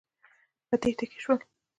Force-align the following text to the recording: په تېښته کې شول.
په 0.67 0.75
تېښته 0.81 1.05
کې 1.11 1.19
شول. 1.23 1.39